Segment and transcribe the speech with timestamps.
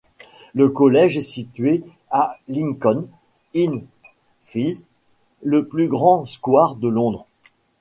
[0.55, 3.07] Le collège est situé à Lincoln's
[3.53, 3.83] Inn
[4.45, 4.87] Fields,
[5.43, 7.27] le plus grand square de Londres.